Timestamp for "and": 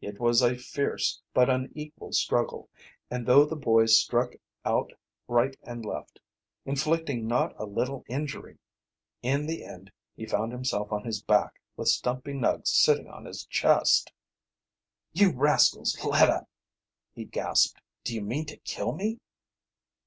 3.10-3.26, 5.64-5.84